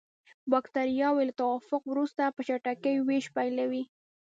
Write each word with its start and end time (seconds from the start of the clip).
بکټریاوې 0.51 1.23
له 1.29 1.33
توافق 1.41 1.81
وروسته 1.87 2.21
په 2.35 2.41
چټکۍ 2.47 2.95
ویش 2.99 3.25
پیلوي. 3.35 3.83